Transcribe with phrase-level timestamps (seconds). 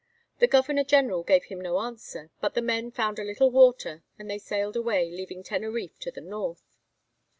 [0.39, 4.27] The governor general gave him no answer; but the men found a little water, and
[4.31, 6.63] they sailed away, leaving Teneriffe to the north.